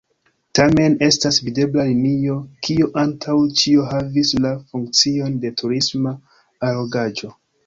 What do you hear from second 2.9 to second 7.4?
antaŭ ĉio havas la funkcion de turisma allogaĵo.